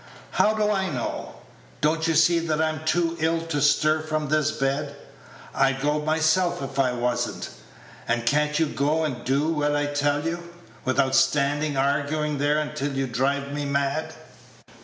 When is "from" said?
4.01-4.29